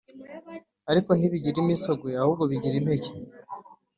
[0.91, 3.11] ariko ntibigira imisogwe ahubwo bigira impeke